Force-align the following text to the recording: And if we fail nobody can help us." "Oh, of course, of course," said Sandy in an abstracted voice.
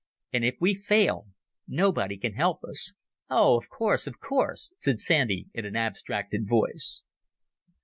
And 0.33 0.43
if 0.43 0.55
we 0.59 0.73
fail 0.73 1.27
nobody 1.67 2.17
can 2.17 2.33
help 2.33 2.63
us." 2.63 2.95
"Oh, 3.29 3.55
of 3.55 3.69
course, 3.69 4.07
of 4.07 4.19
course," 4.19 4.73
said 4.79 4.97
Sandy 4.97 5.45
in 5.53 5.63
an 5.63 5.75
abstracted 5.75 6.49
voice. 6.49 7.03